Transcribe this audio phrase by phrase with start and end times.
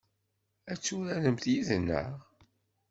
[0.71, 2.11] Ad turaremt yid-neɣ?